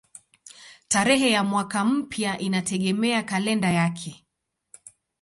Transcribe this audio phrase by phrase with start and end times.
[0.87, 4.25] Tarehe ya mwaka mpya inategemea kalenda yake.